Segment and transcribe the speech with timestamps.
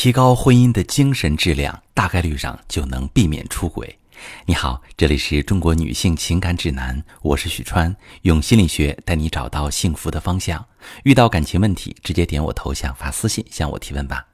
[0.00, 3.98] 提高婚姻的精神质量，大概率上就能避免出轨。
[4.46, 10.64] 你好，这里是中国女性情感指南，我是许川，用心理学带你找到幸福的方向。
[11.02, 14.24] 遇到感情问题，直接点我头像发私信向我提问吧。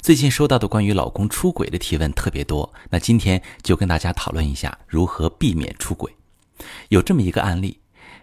[0.00, 6.10] 最近收到的关于老公出轨的提问特别多，那今天就跟大家讨论一下如何避免出轨。
[6.88, 7.78] 有这么一个案例，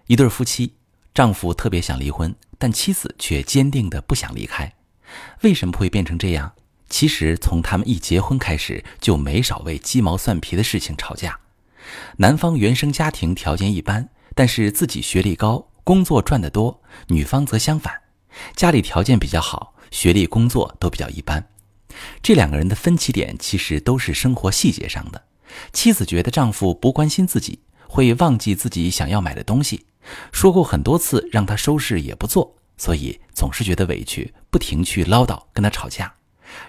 [0.07, 0.73] 一对夫妻，
[1.14, 4.73] 丈夫特别想离婚，但妻子却坚定的不想离开。
[5.43, 6.52] 为什么会变成这样？
[6.89, 11.39] 其实从他们一结婚开始，就没少为鸡毛蒜皮的事情吵架。
[12.18, 17.93] 男方原生家庭条件一般，但是自己学历高，工作赚得多；女方则相反，
[18.55, 21.47] 家里条件比较好，学历、工作都比较一般。
[22.21, 25.24] 这两个人的分歧点其实都是生活细节上的。
[25.74, 29.85] 妻子觉得丈夫不关心自己，会忘记自己想要买的东西，
[30.32, 36.13] 说过很多次让他收拾也不做，所以总是觉得委屈，不停去唠叨，跟他吵架。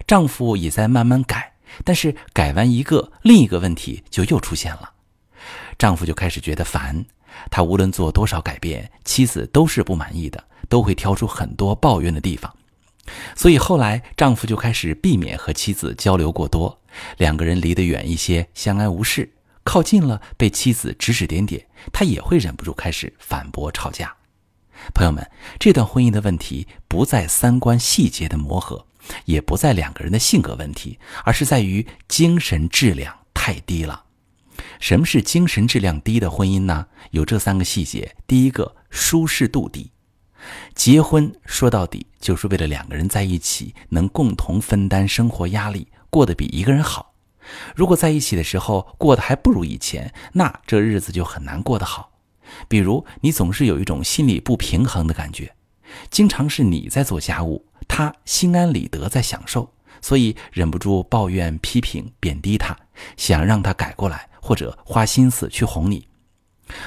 [0.07, 4.93] 丈夫也在慢慢改，但是改完一个，另一个问题就又出现了。
[5.79, 7.05] 丈夫就开始觉得烦，
[7.51, 12.53] 他无论做多少改变，妻子都是不满意的，都会挑出很多抱怨的地方。
[13.35, 16.79] 所以后来丈夫就开始避免和妻子交流过多，
[17.17, 19.25] 两个人离得远一些，相安无事；
[19.63, 24.15] 靠近了，被妻子指指点点，他也会忍不住开始反驳吵架。
[24.95, 28.87] 朋友们，这段婚姻的问题不在三观细节的磨合。
[29.25, 34.05] 也不在两个人的性格问题，而是在于精神质量太低了。
[34.81, 36.87] 什么是精神质量低的婚姻呢？
[37.13, 38.15] 有这三个细节。
[38.27, 39.91] 第一个，舒适度低。
[40.75, 47.15] 结婚说到底就是为了两个人在一起能共同分担生活压力，过得比一个人好。
[47.75, 52.11] 如果在一起的时候过得还不如以前，那这日子就很难过得好。
[52.69, 55.55] 比如你总是有一种心理不平衡的感觉，
[56.11, 57.65] 经常是你在做家务。
[57.87, 62.77] 他心安理得在享受，所以忍不住抱怨、批评、贬低他，
[63.17, 66.07] 想让他改过来，或者花心思去哄你，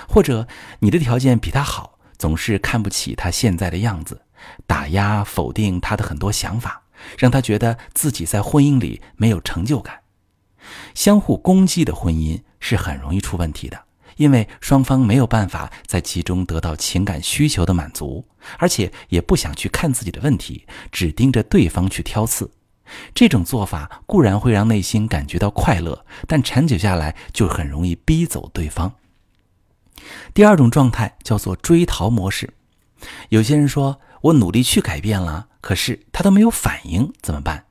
[0.07, 0.47] 或者
[0.79, 4.21] 你的条件比他好，总是看不起他现在的样子，
[4.67, 6.83] 打压、否定他的很多想法，
[7.17, 10.01] 让他觉得自己在婚姻里没有成就感。
[10.93, 13.85] 相互攻击的婚姻是很容易出问题的。
[14.17, 18.25] 因为双方没有办法在其中得到情感需求的满足，
[18.57, 22.51] 而且也不想去看自己的问题，只盯着对方去挑刺。
[23.13, 28.93] 这种做法固然会让内心感觉到快乐，但长久下来就很容易逼走对方。
[30.33, 32.53] 第二种状态叫做追逃模式。
[33.29, 37.65] 有些人说：“我努力去改变了，可是他都没有反应，怎么办？”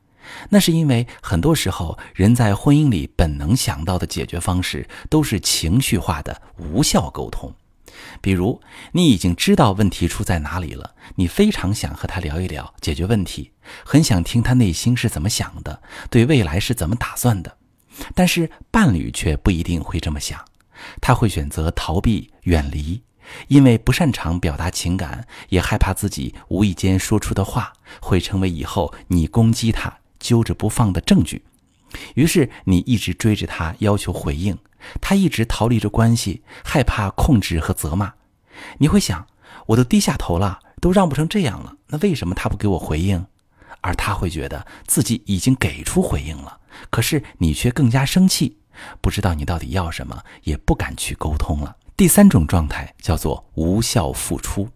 [0.51, 7.55] 那是因为很多时候，人在婚姻里本能想到的解决方式都是情绪化的无效沟通。
[8.21, 8.61] 比如，
[8.93, 13.53] 你已经知道问题出在哪里了，你非常想和他聊一聊解决问题，
[13.85, 17.57] 很想听他内心是怎么想的，对未来是怎么打算的。
[18.15, 20.43] 但是伴侣却不一定会这么想，
[21.01, 23.03] 他会选择逃避、远离，
[23.49, 30.00] 因为不擅长表达情感，也害怕自己无意间说出的话会成为以后你攻击他。
[30.21, 31.43] 揪着不放的证据，
[32.15, 34.57] 于是你一直追着他要求回应，
[35.01, 38.13] 他一直逃离着关系，害怕控制和责骂。
[38.79, 39.27] 你会想，
[39.67, 43.27] 我都低下头了，都让不成这样了，那为什么他不给我回应？
[43.81, 46.59] 而他会觉得自己已经给出回应了，
[46.91, 48.59] 可是你却更加生气，
[49.01, 51.75] 不知道你到底要什么，也不敢去沟通了。
[51.97, 54.69] 第三种状态叫做无效付出。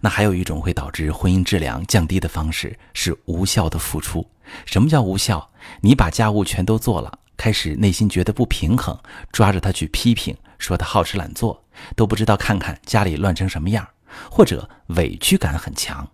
[0.00, 4.26] 那还有一种会导致婚姻质量降低的方式是无效的付出。
[4.64, 5.48] 什么叫无效？
[5.80, 8.96] 你把家务全都做了，开始内心觉得不平衡，
[9.32, 11.64] 抓着他去批评，说他好吃懒做，
[11.96, 13.86] 都不知道看看家里乱成什么样，
[14.30, 16.08] 或者委屈感很强，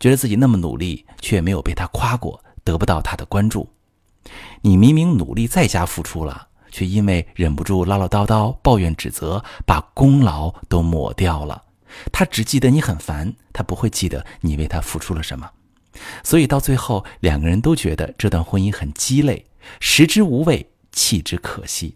[0.00, 3.68] 觉得自己那么努力却没有被他夸过，得不到他的关注。
[4.62, 11.62] 你明明努力在家付出了，却因为忍不住唠唠叨叨、抱怨指责，把功劳都抹掉了。
[12.12, 15.50] 他只记得你很烦，他不会记得你为他付出了什么，
[16.22, 19.46] 所以到最后，两个人都觉得这段婚姻很鸡肋，
[19.80, 21.94] 食之无味，弃之可惜。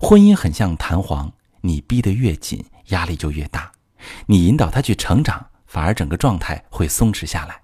[0.00, 1.32] 婚姻很像弹簧，
[1.62, 3.72] 你逼得越紧，压力就越大；
[4.26, 7.60] 你引导他去成长，反而整个状态会松弛下来。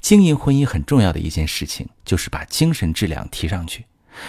[0.00, 3.86] 经营婚姻很重要的一件事情，就是把精神质量提上去，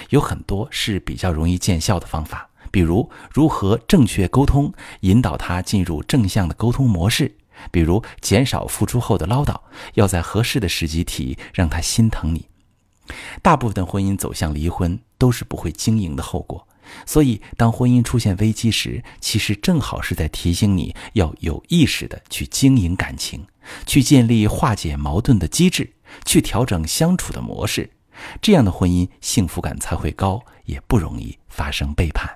[0.09, 2.49] 有很多是比较容易见效的方法。
[2.71, 7.27] 比如如何正确沟通，引导他进入正向的沟通模式；
[7.71, 9.59] 比如减少付出后的唠叨，
[9.93, 12.47] 要在合适的时机提，让他心疼你。
[13.41, 16.67] 大部分的婚姻走向离婚都是不会经营的后果，
[17.05, 23.45] 所以当婚姻出现危机时，其实正好是在提醒你要有意识的去经营感情，
[23.85, 25.93] 去建立化解矛盾的机制，
[26.25, 27.91] 去调整相处的模式，
[28.41, 32.35] 这样的婚姻幸福感才会高，也不容易发生背叛。